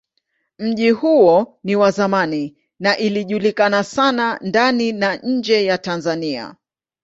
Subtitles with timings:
[0.59, 6.55] Mji huo ni wa zamani na ilijulikana sana ndani na nje ya Tanzania.